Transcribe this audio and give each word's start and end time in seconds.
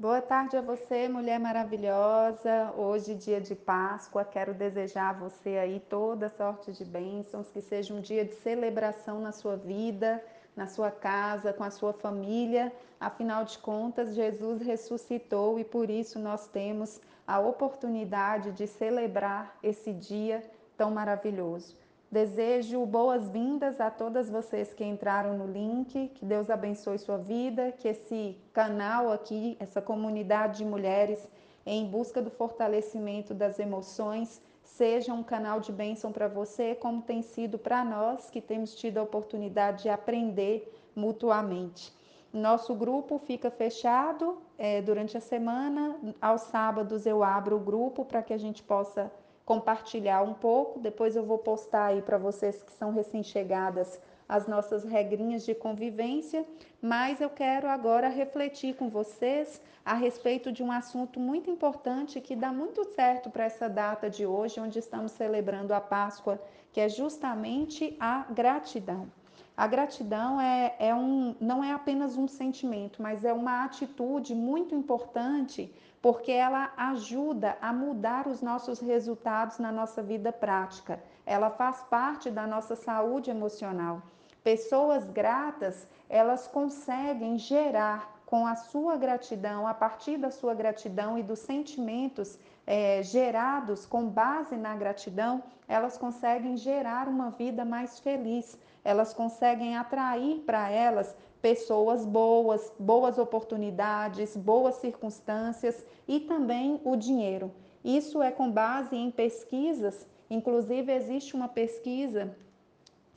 Boa 0.00 0.22
tarde 0.22 0.56
a 0.56 0.62
você, 0.62 1.10
mulher 1.10 1.38
maravilhosa. 1.38 2.72
Hoje, 2.74 3.14
dia 3.14 3.38
de 3.38 3.54
Páscoa, 3.54 4.24
quero 4.24 4.54
desejar 4.54 5.10
a 5.10 5.12
você 5.12 5.58
aí 5.58 5.78
toda 5.78 6.30
sorte 6.30 6.72
de 6.72 6.86
bênçãos, 6.86 7.50
que 7.50 7.60
seja 7.60 7.92
um 7.92 8.00
dia 8.00 8.24
de 8.24 8.32
celebração 8.36 9.20
na 9.20 9.30
sua 9.30 9.58
vida, 9.58 10.24
na 10.56 10.66
sua 10.66 10.90
casa, 10.90 11.52
com 11.52 11.62
a 11.62 11.70
sua 11.70 11.92
família. 11.92 12.72
Afinal 12.98 13.44
de 13.44 13.58
contas, 13.58 14.14
Jesus 14.14 14.62
ressuscitou 14.62 15.58
e 15.58 15.64
por 15.64 15.90
isso 15.90 16.18
nós 16.18 16.48
temos 16.48 16.98
a 17.26 17.38
oportunidade 17.38 18.52
de 18.52 18.66
celebrar 18.66 19.54
esse 19.62 19.92
dia 19.92 20.42
tão 20.78 20.90
maravilhoso. 20.90 21.76
Desejo 22.10 22.84
boas-vindas 22.86 23.80
a 23.80 23.88
todas 23.88 24.28
vocês 24.28 24.74
que 24.74 24.84
entraram 24.84 25.38
no 25.38 25.46
link, 25.46 26.08
que 26.08 26.24
Deus 26.24 26.50
abençoe 26.50 26.98
sua 26.98 27.16
vida, 27.16 27.70
que 27.70 27.86
esse 27.86 28.36
canal 28.52 29.12
aqui, 29.12 29.56
essa 29.60 29.80
comunidade 29.80 30.58
de 30.58 30.64
mulheres 30.64 31.28
em 31.64 31.86
busca 31.86 32.20
do 32.20 32.28
fortalecimento 32.28 33.32
das 33.32 33.60
emoções, 33.60 34.42
seja 34.64 35.14
um 35.14 35.22
canal 35.22 35.60
de 35.60 35.70
bênção 35.70 36.10
para 36.10 36.26
você, 36.26 36.74
como 36.74 37.00
tem 37.00 37.22
sido 37.22 37.56
para 37.56 37.84
nós 37.84 38.28
que 38.28 38.40
temos 38.40 38.74
tido 38.74 38.98
a 38.98 39.04
oportunidade 39.04 39.84
de 39.84 39.88
aprender 39.88 40.68
mutuamente. 40.96 41.94
Nosso 42.32 42.74
grupo 42.74 43.18
fica 43.18 43.52
fechado 43.52 44.38
é, 44.58 44.82
durante 44.82 45.16
a 45.16 45.20
semana, 45.20 45.96
aos 46.20 46.40
sábados 46.40 47.06
eu 47.06 47.22
abro 47.22 47.54
o 47.54 47.60
grupo 47.60 48.04
para 48.04 48.20
que 48.20 48.34
a 48.34 48.38
gente 48.38 48.64
possa 48.64 49.12
compartilhar 49.50 50.22
um 50.22 50.32
pouco. 50.32 50.78
Depois 50.78 51.16
eu 51.16 51.24
vou 51.24 51.36
postar 51.36 51.86
aí 51.86 52.02
para 52.02 52.16
vocês 52.16 52.62
que 52.62 52.70
são 52.70 52.92
recém-chegadas 52.92 54.00
as 54.28 54.46
nossas 54.46 54.84
regrinhas 54.84 55.44
de 55.44 55.56
convivência, 55.56 56.46
mas 56.80 57.20
eu 57.20 57.28
quero 57.28 57.66
agora 57.68 58.08
refletir 58.08 58.76
com 58.76 58.88
vocês 58.88 59.60
a 59.84 59.94
respeito 59.94 60.52
de 60.52 60.62
um 60.62 60.70
assunto 60.70 61.18
muito 61.18 61.50
importante 61.50 62.20
que 62.20 62.36
dá 62.36 62.52
muito 62.52 62.84
certo 62.94 63.28
para 63.28 63.42
essa 63.42 63.68
data 63.68 64.08
de 64.08 64.24
hoje, 64.24 64.60
onde 64.60 64.78
estamos 64.78 65.10
celebrando 65.10 65.74
a 65.74 65.80
Páscoa, 65.80 66.40
que 66.72 66.80
é 66.80 66.88
justamente 66.88 67.96
a 67.98 68.26
gratidão. 68.30 69.10
A 69.56 69.66
gratidão 69.66 70.40
é, 70.40 70.76
é 70.78 70.94
um, 70.94 71.34
não 71.40 71.62
é 71.64 71.72
apenas 71.72 72.16
um 72.16 72.28
sentimento, 72.28 73.02
mas 73.02 73.24
é 73.24 73.32
uma 73.32 73.64
atitude 73.64 74.32
muito 74.32 74.76
importante 74.76 75.74
porque 76.02 76.32
ela 76.32 76.72
ajuda 76.76 77.56
a 77.60 77.72
mudar 77.72 78.26
os 78.26 78.40
nossos 78.40 78.80
resultados 78.80 79.58
na 79.58 79.70
nossa 79.70 80.02
vida 80.02 80.32
prática. 80.32 81.02
Ela 81.26 81.50
faz 81.50 81.82
parte 81.82 82.30
da 82.30 82.46
nossa 82.46 82.74
saúde 82.74 83.30
emocional. 83.30 84.02
Pessoas 84.42 85.10
gratas, 85.10 85.86
elas 86.08 86.46
conseguem 86.46 87.38
gerar 87.38 88.20
com 88.24 88.46
a 88.46 88.54
sua 88.54 88.96
gratidão, 88.96 89.66
a 89.66 89.74
partir 89.74 90.16
da 90.16 90.30
sua 90.30 90.54
gratidão 90.54 91.18
e 91.18 91.22
dos 91.22 91.40
sentimentos 91.40 92.38
é, 92.64 93.02
gerados 93.02 93.84
com 93.84 94.06
base 94.06 94.56
na 94.56 94.76
gratidão, 94.76 95.42
elas 95.66 95.98
conseguem 95.98 96.56
gerar 96.56 97.08
uma 97.08 97.30
vida 97.30 97.64
mais 97.64 97.98
feliz, 97.98 98.56
elas 98.84 99.12
conseguem 99.12 99.76
atrair 99.76 100.44
para 100.46 100.70
elas 100.70 101.14
pessoas 101.40 102.04
boas, 102.04 102.72
boas 102.78 103.18
oportunidades, 103.18 104.36
boas 104.36 104.76
circunstâncias 104.76 105.84
e 106.06 106.20
também 106.20 106.80
o 106.84 106.96
dinheiro. 106.96 107.50
Isso 107.84 108.22
é 108.22 108.30
com 108.30 108.50
base 108.50 108.96
em 108.96 109.10
pesquisas, 109.10 110.06
inclusive 110.28 110.92
existe 110.92 111.34
uma 111.34 111.48
pesquisa 111.48 112.36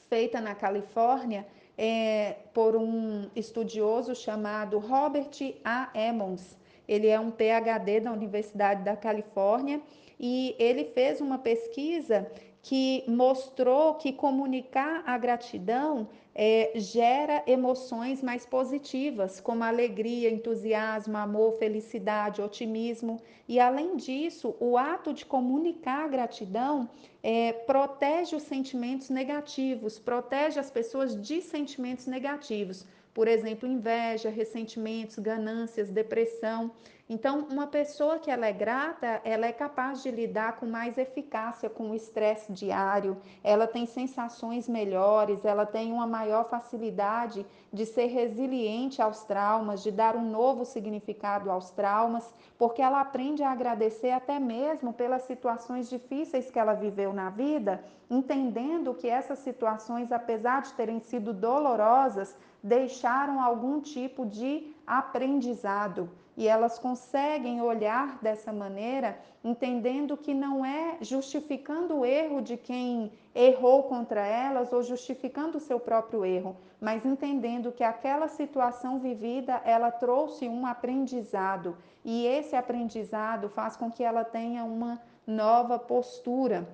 feita 0.09 0.39
na 0.39 0.55
Califórnia 0.55 1.45
é, 1.77 2.37
por 2.53 2.75
um 2.75 3.29
estudioso 3.35 4.15
chamado 4.15 4.79
Robert 4.79 5.31
A. 5.65 5.89
Emmons. 5.93 6.57
Ele 6.87 7.07
é 7.07 7.19
um 7.19 7.31
PhD 7.31 7.99
da 7.99 8.11
Universidade 8.11 8.83
da 8.83 8.95
Califórnia 8.95 9.81
e 10.19 10.55
ele 10.59 10.85
fez 10.85 11.19
uma 11.19 11.37
pesquisa 11.37 12.29
que 12.63 13.03
mostrou 13.09 13.95
que 13.95 14.13
comunicar 14.13 15.03
a 15.05 15.17
gratidão 15.17 16.07
é, 16.33 16.71
gera 16.75 17.43
emoções 17.45 18.23
mais 18.23 18.45
positivas, 18.45 19.41
como 19.41 19.65
alegria, 19.65 20.31
entusiasmo, 20.31 21.17
amor, 21.17 21.57
felicidade, 21.59 22.41
otimismo. 22.41 23.21
E 23.49 23.59
além 23.59 23.97
disso, 23.97 24.55
o 24.61 24.77
ato 24.77 25.13
de 25.13 25.25
comunicar 25.25 26.05
a 26.05 26.07
gratidão 26.07 26.89
é, 27.21 27.51
protege 27.51 28.33
os 28.37 28.43
sentimentos 28.43 29.09
negativos, 29.09 29.99
protege 29.99 30.57
as 30.57 30.71
pessoas 30.71 31.21
de 31.21 31.41
sentimentos 31.41 32.07
negativos. 32.07 32.87
Por 33.13 33.27
exemplo, 33.27 33.67
inveja, 33.67 34.29
ressentimentos, 34.29 35.19
ganâncias, 35.19 35.89
depressão. 35.89 36.71
Então, 37.09 37.47
uma 37.51 37.67
pessoa 37.67 38.17
que 38.17 38.31
ela 38.31 38.47
é 38.47 38.53
grata, 38.53 39.19
ela 39.25 39.45
é 39.45 39.51
capaz 39.51 40.01
de 40.01 40.09
lidar 40.09 40.55
com 40.55 40.65
mais 40.65 40.97
eficácia 40.97 41.69
com 41.69 41.91
o 41.91 41.95
estresse 41.95 42.53
diário, 42.53 43.17
ela 43.43 43.67
tem 43.67 43.85
sensações 43.85 44.69
melhores, 44.69 45.43
ela 45.43 45.65
tem 45.65 45.91
uma 45.91 46.07
maior 46.07 46.49
facilidade 46.49 47.45
de 47.73 47.85
ser 47.85 48.05
resiliente 48.05 49.01
aos 49.01 49.25
traumas, 49.25 49.83
de 49.83 49.91
dar 49.91 50.15
um 50.15 50.23
novo 50.23 50.63
significado 50.63 51.51
aos 51.51 51.71
traumas, 51.71 52.33
porque 52.57 52.81
ela 52.81 53.01
aprende 53.01 53.43
a 53.43 53.51
agradecer 53.51 54.11
até 54.11 54.39
mesmo 54.39 54.93
pelas 54.93 55.23
situações 55.23 55.89
difíceis 55.89 56.49
que 56.49 56.57
ela 56.57 56.73
viveu 56.73 57.11
na 57.11 57.29
vida, 57.29 57.83
entendendo 58.09 58.93
que 58.93 59.09
essas 59.09 59.39
situações, 59.39 60.09
apesar 60.09 60.61
de 60.61 60.71
terem 60.71 61.01
sido 61.01 61.33
dolorosas, 61.33 62.33
deixaram 62.63 63.41
algum 63.41 63.81
tipo 63.81 64.25
de 64.25 64.73
aprendizado 64.87 66.09
e 66.35 66.47
elas 66.47 66.79
conseguem 66.79 67.61
olhar 67.61 68.19
dessa 68.21 68.51
maneira, 68.51 69.17
entendendo 69.43 70.17
que 70.17 70.33
não 70.33 70.65
é 70.65 70.97
justificando 71.01 71.99
o 71.99 72.05
erro 72.05 72.41
de 72.41 72.57
quem 72.57 73.11
errou 73.35 73.83
contra 73.83 74.25
elas 74.25 74.71
ou 74.73 74.81
justificando 74.81 75.57
o 75.57 75.61
seu 75.61 75.79
próprio 75.79 76.25
erro, 76.25 76.55
mas 76.79 77.05
entendendo 77.05 77.71
que 77.71 77.83
aquela 77.83 78.27
situação 78.27 78.99
vivida 78.99 79.61
ela 79.65 79.91
trouxe 79.91 80.47
um 80.47 80.65
aprendizado 80.65 81.77
e 82.03 82.25
esse 82.25 82.55
aprendizado 82.55 83.49
faz 83.49 83.75
com 83.75 83.91
que 83.91 84.03
ela 84.03 84.23
tenha 84.23 84.63
uma 84.63 85.01
nova 85.25 85.79
postura. 85.79 86.67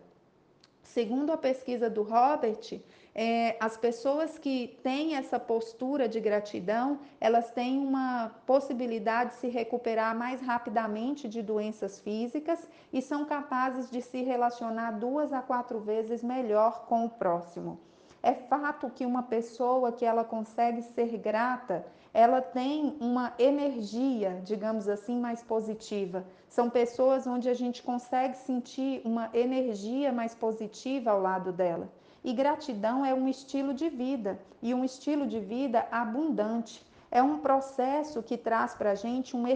Segundo 0.93 1.31
a 1.31 1.37
pesquisa 1.37 1.87
do 1.87 2.01
Robert, 2.01 2.81
é, 3.13 3.55
as 3.59 3.77
pessoas 3.77 4.39
que 4.39 4.79
têm 4.81 5.15
essa 5.15 5.39
postura 5.39 6.09
de 6.09 6.19
gratidão, 6.19 6.99
elas 7.21 7.51
têm 7.51 7.77
uma 7.77 8.31
possibilidade 8.47 9.31
de 9.31 9.35
se 9.35 9.47
recuperar 9.49 10.17
mais 10.17 10.41
rapidamente 10.41 11.29
de 11.29 11.43
doenças 11.43 11.99
físicas 11.99 12.67
e 12.91 13.03
são 13.03 13.23
capazes 13.23 13.91
de 13.91 14.01
se 14.01 14.23
relacionar 14.23 14.93
duas 14.93 15.31
a 15.31 15.43
quatro 15.43 15.79
vezes 15.79 16.23
melhor 16.23 16.87
com 16.87 17.05
o 17.05 17.09
próximo. 17.09 17.79
É 18.21 18.33
fato 18.33 18.89
que 18.89 19.05
uma 19.05 19.23
pessoa 19.23 19.91
que 19.91 20.05
ela 20.05 20.23
consegue 20.23 20.81
ser 20.81 21.17
grata, 21.17 21.85
ela 22.13 22.41
tem 22.41 22.97
uma 22.99 23.33
energia, 23.37 24.41
digamos 24.43 24.89
assim, 24.89 25.19
mais 25.19 25.43
positiva. 25.43 26.25
São 26.47 26.69
pessoas 26.69 27.27
onde 27.27 27.47
a 27.47 27.53
gente 27.53 27.83
consegue 27.83 28.35
sentir 28.35 29.01
uma 29.05 29.29
energia 29.33 30.11
mais 30.11 30.33
positiva 30.33 31.11
ao 31.11 31.21
lado 31.21 31.51
dela. 31.51 31.89
E 32.23 32.33
gratidão 32.33 33.05
é 33.05 33.13
um 33.13 33.27
estilo 33.27 33.73
de 33.73 33.87
vida 33.89 34.39
e 34.61 34.73
um 34.73 34.83
estilo 34.83 35.25
de 35.25 35.39
vida 35.39 35.87
abundante. 35.91 36.85
É 37.11 37.23
um 37.23 37.39
processo 37.39 38.21
que 38.21 38.37
traz 38.37 38.75
para 38.75 38.91
a 38.91 38.95
gente 38.95 39.35
um 39.35 39.47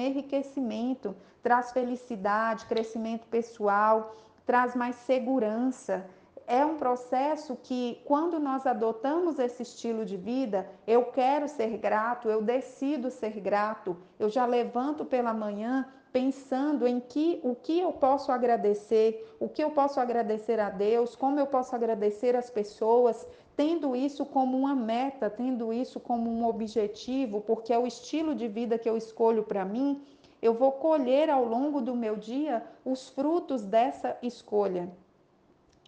enriquecimento, 0.00 1.14
traz 1.42 1.72
felicidade, 1.72 2.66
crescimento 2.66 3.26
pessoal, 3.26 4.14
traz 4.46 4.74
mais 4.76 4.96
segurança. 4.96 6.06
É 6.46 6.64
um 6.64 6.76
processo 6.76 7.56
que, 7.62 8.00
quando 8.04 8.38
nós 8.38 8.66
adotamos 8.66 9.38
esse 9.38 9.62
estilo 9.62 10.04
de 10.04 10.16
vida, 10.16 10.68
eu 10.86 11.06
quero 11.06 11.48
ser 11.48 11.76
grato, 11.78 12.28
eu 12.28 12.42
decido 12.42 13.10
ser 13.10 13.40
grato, 13.40 13.96
eu 14.18 14.28
já 14.28 14.44
levanto 14.44 15.04
pela 15.04 15.32
manhã 15.32 15.86
pensando 16.12 16.86
em 16.86 17.00
que 17.00 17.40
o 17.42 17.54
que 17.54 17.80
eu 17.80 17.92
posso 17.92 18.30
agradecer, 18.30 19.34
o 19.40 19.48
que 19.48 19.64
eu 19.64 19.70
posso 19.70 19.98
agradecer 19.98 20.60
a 20.60 20.68
Deus, 20.68 21.16
como 21.16 21.40
eu 21.40 21.46
posso 21.46 21.74
agradecer 21.74 22.36
as 22.36 22.50
pessoas, 22.50 23.26
tendo 23.56 23.96
isso 23.96 24.26
como 24.26 24.58
uma 24.58 24.74
meta, 24.74 25.30
tendo 25.30 25.72
isso 25.72 25.98
como 25.98 26.30
um 26.30 26.46
objetivo, 26.46 27.40
porque 27.40 27.72
é 27.72 27.78
o 27.78 27.86
estilo 27.86 28.34
de 28.34 28.46
vida 28.46 28.78
que 28.78 28.88
eu 28.88 28.96
escolho 28.96 29.42
para 29.42 29.64
mim, 29.64 30.02
eu 30.42 30.52
vou 30.52 30.72
colher 30.72 31.30
ao 31.30 31.44
longo 31.44 31.80
do 31.80 31.94
meu 31.94 32.16
dia 32.16 32.62
os 32.84 33.08
frutos 33.08 33.62
dessa 33.62 34.18
escolha. 34.22 34.90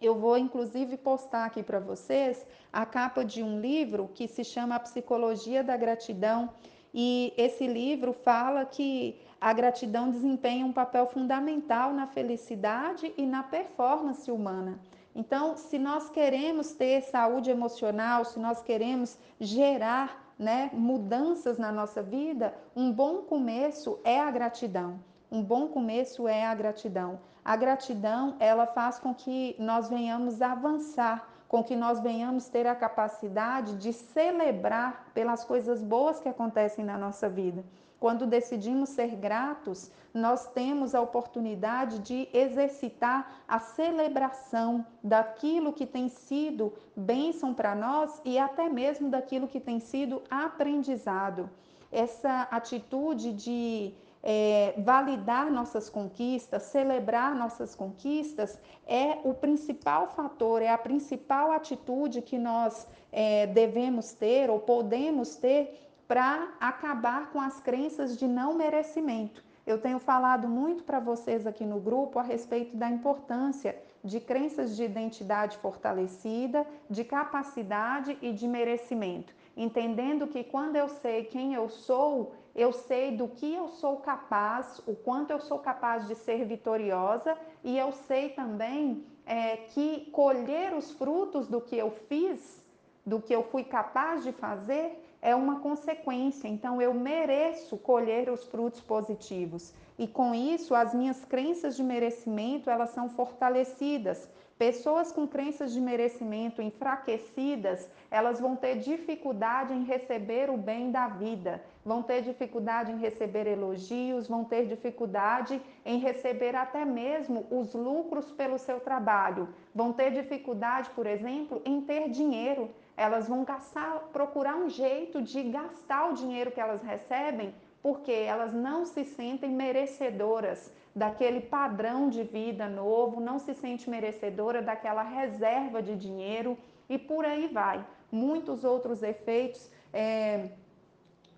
Eu 0.05 0.15
vou 0.15 0.37
inclusive 0.37 0.99
postar 0.99 1.47
aqui 1.47 1.63
para 1.63 1.81
vocês 1.81 2.47
a 2.71 2.85
capa 2.85 3.25
de 3.25 3.43
um 3.43 3.59
livro 3.59 4.11
que 4.13 4.29
se 4.29 4.45
chama 4.45 4.75
A 4.75 4.81
Psicologia 4.81 5.65
da 5.65 5.79
Gratidão. 5.79 6.51
E 6.93 7.33
esse 7.39 7.67
livro 7.67 8.13
fala 8.13 8.67
que 8.67 9.19
a 9.41 9.51
gratidão 9.55 10.11
desempenha 10.11 10.67
um 10.67 10.75
papel 10.75 11.07
fundamental 11.07 11.95
na 11.95 12.07
felicidade 12.07 13.15
e 13.17 13.25
na 13.25 13.43
performance 13.43 14.31
humana. 14.31 14.79
Então, 15.15 15.57
se 15.57 15.79
nós 15.79 16.11
queremos 16.11 16.73
ter 16.73 17.01
saúde 17.01 17.51
emocional, 17.51 18.27
se 18.27 18.39
nós 18.39 18.61
queremos 18.61 19.19
gerar 19.41 20.35
né, 20.39 20.71
mudanças 20.75 21.57
na 21.57 21.73
nossa 21.73 22.03
vida, 22.03 22.55
um 22.77 22.93
bom 22.93 23.23
começo 23.23 23.99
é 24.05 24.21
a 24.21 24.31
gratidão. 24.31 25.01
Um 25.35 25.43
bom 25.43 25.67
começo 25.67 26.29
é 26.29 26.47
a 26.47 26.55
gratidão. 26.55 27.19
A 27.45 27.57
gratidão, 27.57 28.37
ela 28.39 28.69
faz 28.69 29.01
com 29.01 29.13
que 29.13 29.57
nós 29.59 29.89
venhamos 29.89 30.41
avançar, 30.41 31.29
com 31.49 31.61
que 31.61 31.75
nós 31.75 31.99
venhamos 31.99 32.47
ter 32.49 32.69
a 32.69 32.75
capacidade 32.77 33.75
de 33.75 33.93
celebrar 33.93 35.11
pelas 35.13 35.45
coisas 35.45 35.83
boas 35.83 36.21
que 36.21 36.29
acontecem 36.29 36.85
na 36.85 36.97
nossa 36.97 37.29
vida. 37.29 37.65
Quando 37.99 38.29
decidimos 38.29 38.91
ser 38.91 39.17
gratos, 39.17 39.91
nós 40.15 40.47
temos 40.53 40.95
a 40.95 41.01
oportunidade 41.01 41.99
de 41.99 42.29
exercitar 42.33 43.43
a 43.49 43.59
celebração 43.59 44.87
daquilo 45.03 45.73
que 45.73 45.85
tem 45.85 46.09
sido 46.09 46.73
bênção 46.95 47.53
para 47.53 47.75
nós 47.75 48.21
e 48.25 48.39
até 48.39 48.69
mesmo 48.69 49.11
daquilo 49.11 49.49
que 49.49 49.59
tem 49.59 49.81
sido 49.81 50.23
aprendizado. 50.31 51.51
Essa 51.91 52.43
atitude 52.53 53.33
de 53.33 53.95
é, 54.27 54.73
validar 54.79 55.51
nossas 55.53 55.91
conquistas, 55.91 56.63
celebrar 56.63 57.35
nossas 57.35 57.75
conquistas, 57.75 58.59
é 58.87 59.19
o 59.23 59.35
principal 59.35 60.09
fator, 60.09 60.63
é 60.63 60.71
a 60.71 60.79
principal 60.79 61.53
atitude 61.53 62.23
que 62.23 62.39
nós 62.39 62.89
é, 63.13 63.47
devemos 63.47 64.15
ter 64.15 64.49
ou 64.49 64.59
podemos 64.59 65.37
ter 65.37 65.79
para 66.09 66.55
acabar 66.59 67.31
com 67.33 67.41
as 67.41 67.61
crenças 67.61 68.17
de 68.17 68.27
não 68.27 68.55
merecimento. 68.55 69.45
Eu 69.67 69.79
tenho 69.79 69.99
falado 69.99 70.49
muito 70.49 70.85
para 70.85 71.01
vocês 71.01 71.47
aqui 71.47 71.67
no 71.67 71.79
grupo 71.79 72.19
a 72.19 72.23
respeito 72.23 72.75
da 72.77 72.89
importância 72.89 73.77
de 74.03 74.21
crenças 74.21 74.75
de 74.77 74.85
identidade 74.85 75.57
fortalecida, 75.59 76.67
de 76.89 77.05
capacidade 77.05 78.17
e 78.21 78.33
de 78.33 78.47
merecimento. 78.47 79.35
Entendendo 79.57 80.27
que 80.27 80.43
quando 80.43 80.77
eu 80.77 80.89
sei 80.89 81.25
quem 81.25 81.55
eu 81.55 81.69
sou, 81.69 82.35
eu 82.55 82.73
sei 82.73 83.17
do 83.17 83.29
que 83.29 83.55
eu 83.55 83.69
sou 83.69 83.97
capaz, 83.97 84.81
o 84.87 84.95
quanto 84.95 85.31
eu 85.31 85.41
sou 85.41 85.59
capaz 85.59 86.07
de 86.07 86.15
ser 86.15 86.45
vitoriosa 86.45 87.37
e 87.63 87.79
eu 87.79 87.93
sei 87.93 88.31
também 88.31 89.05
é, 89.27 89.57
que 89.57 90.11
colher 90.13 90.75
os 90.75 90.91
frutos 90.93 91.49
do 91.49 91.61
que 91.61 91.77
eu 91.77 91.91
fiz, 91.91 92.65
do 93.07 93.21
que 93.21 93.35
eu 93.35 93.43
fui 93.45 93.65
capaz 93.65 94.25
de 94.25 94.33
fazer, 94.33 95.01
é 95.21 95.35
uma 95.35 95.61
consequência. 95.61 96.49
Então 96.49 96.81
eu 96.83 96.93
mereço 96.93 97.77
colher 97.77 98.29
os 98.29 98.45
frutos 98.45 98.81
positivos. 98.81 99.73
E 99.99 100.07
com 100.07 100.35
isso, 100.35 100.75
as 100.75 100.93
minhas 100.95 101.25
crenças 101.25 101.77
de 101.77 101.83
merecimento, 101.83 102.69
elas 102.69 102.91
são 102.91 103.09
fortalecidas. 103.09 104.29
Pessoas 104.59 105.11
com 105.11 105.27
crenças 105.27 105.73
de 105.73 105.81
merecimento 105.81 106.63
enfraquecidas, 106.63 107.89
elas 108.09 108.39
vão 108.39 108.55
ter 108.55 108.79
dificuldade 108.79 109.73
em 109.73 109.83
receber 109.83 110.49
o 110.49 110.57
bem 110.57 110.93
da 110.93 111.09
vida, 111.09 111.61
vão 111.85 112.05
ter 112.05 112.23
dificuldade 112.23 112.93
em 112.93 112.99
receber 112.99 113.49
elogios, 113.49 114.29
vão 114.29 114.45
ter 114.45 114.67
dificuldade 114.67 115.61
em 115.85 115.99
receber 115.99 116.55
até 116.55 116.85
mesmo 116.85 117.45
os 117.51 117.75
lucros 117.75 118.31
pelo 118.31 118.57
seu 118.57 118.79
trabalho, 118.79 119.49
vão 119.75 119.93
ter 119.93 120.13
dificuldade, 120.13 120.89
por 120.91 121.05
exemplo, 121.05 121.61
em 121.65 121.81
ter 121.81 122.09
dinheiro. 122.09 122.71
Elas 122.97 123.27
vão 123.27 123.43
gastar, 123.43 124.09
procurar 124.13 124.55
um 124.55 124.69
jeito 124.69 125.21
de 125.21 125.43
gastar 125.43 126.11
o 126.11 126.15
dinheiro 126.15 126.53
que 126.53 126.61
elas 126.61 126.81
recebem, 126.81 127.53
porque 127.83 128.13
elas 128.13 128.55
não 128.55 128.87
se 128.87 129.05
sentem 129.05 129.51
merecedoras 129.51 130.73
daquele 130.95 131.41
padrão 131.41 132.09
de 132.09 132.23
vida 132.23 132.69
novo, 132.69 133.21
não 133.21 133.39
se 133.39 133.53
sente 133.55 133.91
merecedora 133.91 134.63
daquela 134.63 135.03
reserva 135.03 135.83
de 135.83 135.97
dinheiro 135.97 136.57
e 136.89 136.97
por 136.99 137.25
aí 137.25 137.49
vai. 137.49 137.85
Muitos 138.13 138.63
outros 138.63 139.03
efeitos 139.03 139.71
é, 139.93 140.51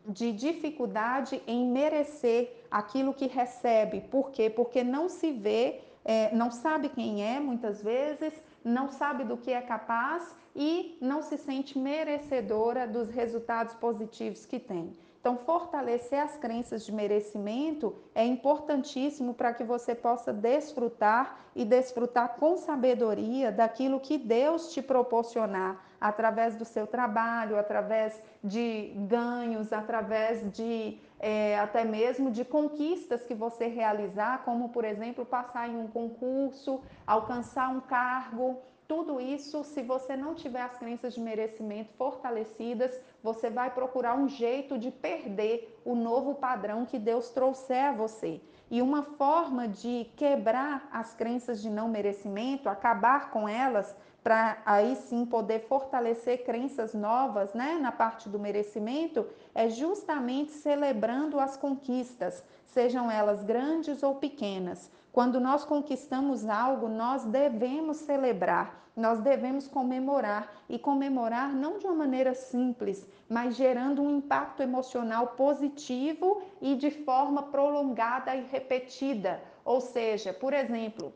de 0.06 0.30
dificuldade 0.32 1.42
em 1.46 1.66
merecer 1.66 2.64
aquilo 2.70 3.14
que 3.14 3.26
recebe. 3.26 4.02
Por 4.02 4.30
quê? 4.30 4.50
Porque 4.50 4.84
não 4.84 5.08
se 5.08 5.32
vê, 5.32 5.80
é, 6.04 6.34
não 6.34 6.50
sabe 6.50 6.90
quem 6.90 7.24
é 7.24 7.40
muitas 7.40 7.82
vezes, 7.82 8.32
não 8.62 8.90
sabe 8.90 9.24
do 9.24 9.36
que 9.36 9.52
é 9.52 9.60
capaz 9.62 10.34
e 10.54 10.98
não 11.00 11.22
se 11.22 11.36
sente 11.38 11.78
merecedora 11.78 12.86
dos 12.86 13.08
resultados 13.08 13.74
positivos 13.74 14.44
que 14.44 14.58
tem. 14.58 14.92
Então, 15.26 15.38
fortalecer 15.38 16.20
as 16.20 16.36
crenças 16.36 16.86
de 16.86 16.92
merecimento 16.92 17.96
é 18.14 18.24
importantíssimo 18.24 19.34
para 19.34 19.52
que 19.52 19.64
você 19.64 19.92
possa 19.92 20.32
desfrutar 20.32 21.40
e 21.52 21.64
desfrutar 21.64 22.36
com 22.36 22.56
sabedoria 22.56 23.50
daquilo 23.50 23.98
que 23.98 24.18
Deus 24.18 24.72
te 24.72 24.80
proporcionar 24.80 25.84
através 26.00 26.54
do 26.54 26.64
seu 26.64 26.86
trabalho, 26.86 27.58
através 27.58 28.22
de 28.40 28.92
ganhos, 29.08 29.72
através 29.72 30.48
de 30.52 30.96
é, 31.18 31.58
até 31.58 31.84
mesmo 31.84 32.30
de 32.30 32.44
conquistas 32.44 33.24
que 33.24 33.34
você 33.34 33.66
realizar, 33.66 34.44
como 34.44 34.68
por 34.68 34.84
exemplo 34.84 35.24
passar 35.24 35.68
em 35.68 35.76
um 35.76 35.88
concurso, 35.88 36.82
alcançar 37.06 37.70
um 37.70 37.80
cargo. 37.80 38.58
Tudo 38.86 39.20
isso, 39.20 39.64
se 39.64 39.82
você 39.82 40.16
não 40.16 40.34
tiver 40.34 40.60
as 40.60 40.76
crenças 40.76 41.14
de 41.14 41.20
merecimento 41.20 41.92
fortalecidas, 41.94 43.00
você 43.22 43.50
vai 43.50 43.70
procurar 43.70 44.16
um 44.16 44.28
jeito 44.28 44.78
de 44.78 44.92
perder 44.92 45.80
o 45.84 45.94
novo 45.94 46.36
padrão 46.36 46.86
que 46.86 46.98
Deus 46.98 47.30
trouxer 47.30 47.86
a 47.86 47.92
você. 47.92 48.40
E 48.70 48.82
uma 48.82 49.02
forma 49.02 49.68
de 49.68 50.10
quebrar 50.16 50.88
as 50.92 51.14
crenças 51.14 51.62
de 51.62 51.70
não 51.70 51.88
merecimento, 51.88 52.68
acabar 52.68 53.30
com 53.30 53.48
elas, 53.48 53.94
para 54.24 54.58
aí 54.66 54.96
sim 54.96 55.24
poder 55.24 55.68
fortalecer 55.68 56.44
crenças 56.44 56.92
novas, 56.92 57.54
né, 57.54 57.78
na 57.80 57.92
parte 57.92 58.28
do 58.28 58.40
merecimento, 58.40 59.24
é 59.54 59.68
justamente 59.68 60.50
celebrando 60.50 61.38
as 61.38 61.56
conquistas, 61.56 62.42
sejam 62.66 63.08
elas 63.08 63.44
grandes 63.44 64.02
ou 64.02 64.16
pequenas. 64.16 64.90
Quando 65.16 65.40
nós 65.40 65.64
conquistamos 65.64 66.46
algo, 66.46 66.90
nós 66.90 67.24
devemos 67.24 67.96
celebrar, 67.96 68.86
nós 68.94 69.18
devemos 69.18 69.66
comemorar 69.66 70.52
e 70.68 70.78
comemorar 70.78 71.54
não 71.54 71.78
de 71.78 71.86
uma 71.86 71.94
maneira 71.94 72.34
simples, 72.34 73.08
mas 73.26 73.56
gerando 73.56 74.02
um 74.02 74.18
impacto 74.18 74.62
emocional 74.62 75.28
positivo 75.28 76.42
e 76.60 76.74
de 76.74 76.90
forma 76.90 77.44
prolongada 77.44 78.36
e 78.36 78.42
repetida. 78.42 79.42
Ou 79.64 79.80
seja, 79.80 80.34
por 80.34 80.52
exemplo, 80.52 81.14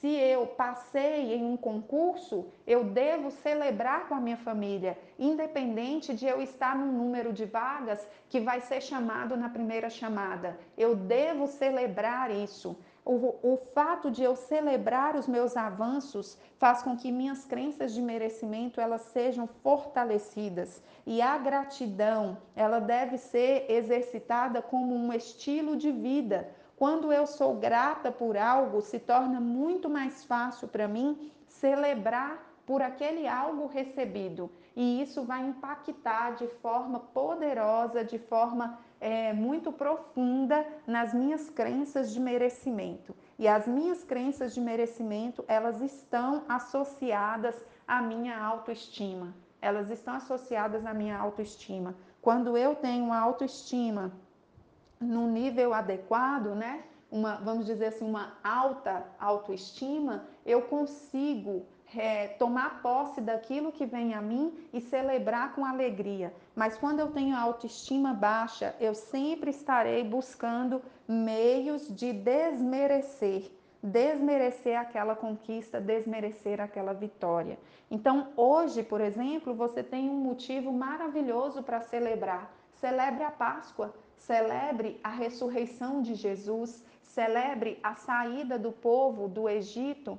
se 0.00 0.08
eu 0.08 0.46
passei 0.46 1.34
em 1.34 1.44
um 1.44 1.58
concurso, 1.58 2.46
eu 2.66 2.84
devo 2.84 3.30
celebrar 3.30 4.08
com 4.08 4.14
a 4.14 4.20
minha 4.20 4.38
família, 4.38 4.96
independente 5.18 6.14
de 6.14 6.24
eu 6.24 6.40
estar 6.40 6.74
no 6.74 6.90
número 6.90 7.34
de 7.34 7.44
vagas 7.44 8.06
que 8.28 8.40
vai 8.40 8.60
ser 8.60 8.80
chamado 8.80 9.36
na 9.36 9.50
primeira 9.50 9.90
chamada. 9.90 10.58
Eu 10.78 10.94
devo 10.94 11.46
celebrar 11.48 12.30
isso. 12.30 12.78
O, 13.12 13.34
o 13.42 13.56
fato 13.74 14.08
de 14.08 14.22
eu 14.22 14.36
celebrar 14.36 15.16
os 15.16 15.26
meus 15.26 15.56
avanços 15.56 16.38
faz 16.60 16.80
com 16.80 16.96
que 16.96 17.10
minhas 17.10 17.44
crenças 17.44 17.92
de 17.92 18.00
merecimento 18.00 18.80
elas 18.80 19.00
sejam 19.00 19.48
fortalecidas 19.64 20.80
e 21.04 21.20
a 21.20 21.36
gratidão 21.36 22.38
ela 22.54 22.78
deve 22.78 23.18
ser 23.18 23.68
exercitada 23.68 24.62
como 24.62 24.94
um 24.94 25.12
estilo 25.12 25.76
de 25.76 25.90
vida. 25.90 26.54
Quando 26.76 27.12
eu 27.12 27.26
sou 27.26 27.56
grata 27.56 28.12
por 28.12 28.36
algo, 28.36 28.80
se 28.80 29.00
torna 29.00 29.40
muito 29.40 29.90
mais 29.90 30.24
fácil 30.24 30.68
para 30.68 30.86
mim 30.86 31.32
celebrar 31.48 32.38
por 32.64 32.80
aquele 32.80 33.26
algo 33.26 33.66
recebido 33.66 34.48
e 34.76 35.02
isso 35.02 35.24
vai 35.24 35.44
impactar 35.44 36.36
de 36.36 36.46
forma 36.46 37.00
poderosa, 37.00 38.04
de 38.04 38.20
forma 38.20 38.78
é, 39.00 39.32
muito 39.32 39.72
profunda 39.72 40.66
nas 40.86 41.14
minhas 41.14 41.48
crenças 41.48 42.12
de 42.12 42.20
merecimento. 42.20 43.16
E 43.38 43.48
as 43.48 43.66
minhas 43.66 44.04
crenças 44.04 44.52
de 44.52 44.60
merecimento, 44.60 45.42
elas 45.48 45.80
estão 45.80 46.44
associadas 46.46 47.54
à 47.88 48.02
minha 48.02 48.38
autoestima. 48.38 49.34
Elas 49.62 49.90
estão 49.90 50.14
associadas 50.14 50.84
à 50.84 50.92
minha 50.92 51.18
autoestima. 51.18 51.94
Quando 52.20 52.56
eu 52.56 52.74
tenho 52.74 53.04
uma 53.04 53.18
autoestima 53.18 54.12
num 55.00 55.30
nível 55.30 55.72
adequado, 55.72 56.54
né? 56.54 56.84
Uma, 57.10 57.36
vamos 57.36 57.66
dizer 57.66 57.86
assim, 57.86 58.06
uma 58.06 58.34
alta 58.44 59.04
autoestima, 59.18 60.26
eu 60.46 60.62
consigo 60.62 61.66
é, 61.96 62.28
tomar 62.28 62.82
posse 62.82 63.20
daquilo 63.20 63.72
que 63.72 63.84
vem 63.84 64.14
a 64.14 64.20
mim 64.20 64.52
e 64.72 64.80
celebrar 64.80 65.54
com 65.54 65.64
alegria. 65.64 66.32
Mas 66.54 66.76
quando 66.76 67.00
eu 67.00 67.10
tenho 67.10 67.36
autoestima 67.36 68.12
baixa, 68.12 68.74
eu 68.80 68.94
sempre 68.94 69.50
estarei 69.50 70.04
buscando 70.04 70.82
meios 71.06 71.88
de 71.88 72.12
desmerecer, 72.12 73.50
desmerecer 73.82 74.78
aquela 74.78 75.16
conquista, 75.16 75.80
desmerecer 75.80 76.60
aquela 76.60 76.92
vitória. 76.92 77.58
Então, 77.90 78.28
hoje, 78.36 78.82
por 78.82 79.00
exemplo, 79.00 79.54
você 79.54 79.82
tem 79.82 80.08
um 80.08 80.20
motivo 80.20 80.72
maravilhoso 80.72 81.62
para 81.62 81.80
celebrar. 81.80 82.52
Celebre 82.74 83.24
a 83.24 83.30
Páscoa, 83.30 83.92
celebre 84.16 85.00
a 85.02 85.10
ressurreição 85.10 86.00
de 86.00 86.14
Jesus, 86.14 86.84
celebre 87.02 87.78
a 87.82 87.94
saída 87.96 88.58
do 88.58 88.70
povo 88.70 89.28
do 89.28 89.48
Egito 89.48 90.18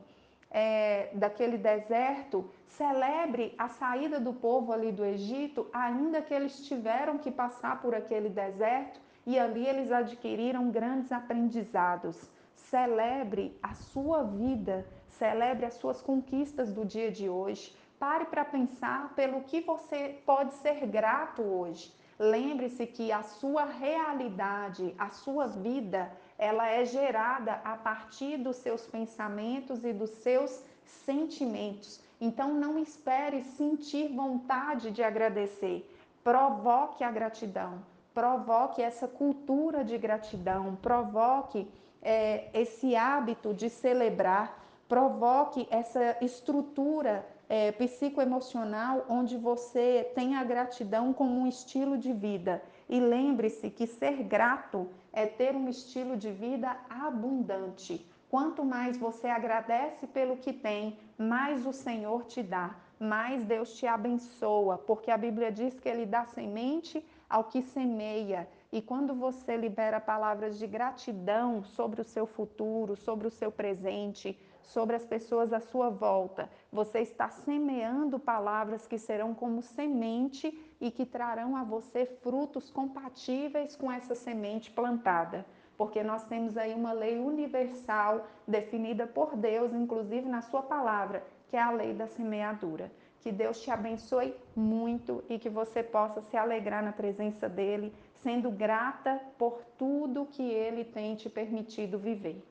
é, 0.52 1.10
daquele 1.14 1.58
deserto, 1.58 2.50
celebre 2.68 3.56
a 3.58 3.70
saída 3.70 4.20
do 4.20 4.34
povo 4.34 4.74
ali 4.74 4.92
do 4.92 5.06
Egito, 5.06 5.68
ainda 5.72 6.22
que 6.22 6.34
eles 6.34 6.66
tiveram 6.68 7.18
que 7.18 7.32
passar 7.32 7.82
por 7.82 7.96
aquele 7.96 8.30
deserto 8.30 9.00
e 9.26 9.40
ali 9.40 9.66
eles 9.66 9.92
adquiriram 9.92 10.70
grandes 10.70 11.12
aprendizados. 11.12 12.30
Celebre 12.54 13.58
a 13.64 13.74
sua 13.74 14.24
vida, 14.24 14.86
celebre 15.08 15.66
as 15.66 15.76
suas 15.76 16.02
conquistas 16.02 16.74
do 16.74 16.86
dia 16.86 17.12
de 17.12 17.30
hoje. 17.30 17.76
Pare 18.00 18.26
para 18.26 18.44
pensar 18.44 19.14
pelo 19.16 19.42
que 19.42 19.62
você 19.62 20.22
pode 20.26 20.54
ser 20.56 20.86
grato 20.88 21.42
hoje. 21.42 21.94
Lembre-se 22.18 22.86
que 22.86 23.12
a 23.12 23.24
sua 23.24 23.66
realidade, 23.66 24.94
a 24.98 25.10
sua 25.10 25.48
vida, 25.48 26.12
ela 26.42 26.68
é 26.68 26.84
gerada 26.84 27.62
a 27.64 27.78
partir 27.78 28.36
dos 28.38 28.56
seus 28.56 28.82
pensamentos 28.88 29.86
e 29.86 29.94
dos 29.94 30.10
seus 30.10 30.64
sentimentos. 31.06 32.02
Então 32.20 32.52
não 32.52 32.80
espere 32.80 33.44
sentir 33.44 34.08
vontade 34.08 34.90
de 34.90 35.04
agradecer. 35.04 35.88
Provoque 36.24 37.04
a 37.04 37.12
gratidão, 37.12 37.84
provoque 38.12 38.82
essa 38.82 39.08
cultura 39.08 39.84
de 39.84 40.00
gratidão, 40.00 40.76
provoque 40.82 41.68
é, 42.02 42.50
esse 42.56 42.96
hábito 42.96 43.54
de 43.54 43.70
celebrar, 43.70 44.64
provoque 44.90 45.68
essa 45.70 46.18
estrutura 46.22 47.24
é, 47.48 47.72
psicoemocional 47.72 49.06
onde 49.08 49.38
você 49.38 50.12
tem 50.16 50.36
a 50.36 50.44
gratidão 50.44 51.14
como 51.14 51.40
um 51.40 51.46
estilo 51.46 52.00
de 52.00 52.12
vida. 52.12 52.64
E 52.92 53.00
lembre-se 53.00 53.70
que 53.70 53.88
ser 53.88 54.22
grato 54.22 54.90
é 55.14 55.26
ter 55.26 55.56
um 55.56 55.70
estilo 55.70 56.18
de 56.18 56.30
vida 56.30 56.78
abundante. 56.90 58.06
Quanto 58.30 58.66
mais 58.66 58.98
você 58.98 59.28
agradece 59.28 60.06
pelo 60.08 60.36
que 60.36 60.52
tem, 60.52 61.00
mais 61.18 61.66
o 61.66 61.72
Senhor 61.72 62.26
te 62.26 62.44
dá, 62.44 62.76
mais 63.00 63.46
Deus 63.46 63.74
te 63.78 63.88
abençoa, 63.88 64.78
porque 64.78 65.10
a 65.10 65.18
Bíblia 65.18 65.54
diz 65.54 65.80
que 65.80 65.88
Ele 65.88 66.06
dá 66.06 66.26
semente 66.26 67.02
ao 67.30 67.46
que 67.46 67.62
semeia. 67.62 68.46
E 68.74 68.82
quando 68.82 69.16
você 69.16 69.56
libera 69.56 70.02
palavras 70.02 70.60
de 70.60 70.68
gratidão 70.68 71.64
sobre 71.64 72.02
o 72.02 72.06
seu 72.06 72.26
futuro, 72.26 72.98
sobre 72.98 73.26
o 73.26 73.32
seu 73.32 73.54
presente, 73.54 74.38
sobre 74.64 74.96
as 74.96 75.06
pessoas 75.06 75.52
à 75.54 75.60
sua 75.60 75.90
volta, 75.90 76.50
você 76.72 77.00
está 77.00 77.30
semeando 77.30 78.20
palavras 78.20 78.88
que 78.88 78.98
serão 78.98 79.34
como 79.34 79.62
semente 79.62 80.58
e 80.80 80.90
que 80.90 81.06
trarão 81.06 81.56
a 81.56 81.64
você 81.64 82.06
frutos 82.06 82.70
compatíveis 82.70 83.76
com 83.76 83.92
essa 83.92 84.16
semente 84.16 84.72
plantada. 84.72 85.46
Porque 85.78 86.04
nós 86.04 86.24
temos 86.26 86.58
aí 86.58 86.74
uma 86.74 86.92
lei 86.92 87.20
universal 87.20 88.28
definida 88.48 89.08
por 89.08 89.36
Deus, 89.36 89.74
inclusive 89.74 90.28
na 90.28 90.42
Sua 90.42 90.62
palavra, 90.62 91.26
que 91.48 91.58
é 91.58 91.62
a 91.62 91.72
lei 91.72 91.94
da 91.94 92.08
semeadura. 92.08 92.92
Que 93.20 93.32
Deus 93.32 93.62
te 93.62 93.70
abençoe 93.70 94.36
muito 94.56 95.24
e 95.30 95.38
que 95.38 95.50
você 95.50 95.84
possa 95.84 96.22
se 96.22 96.36
alegrar 96.36 96.84
na 96.84 96.92
presença 96.92 97.48
dEle, 97.48 97.94
sendo 98.16 98.50
grata 98.50 99.22
por 99.38 99.62
tudo 99.78 100.26
que 100.26 100.44
Ele 100.44 100.84
tem 100.84 101.16
te 101.16 101.30
permitido 101.30 102.00
viver. 102.00 102.51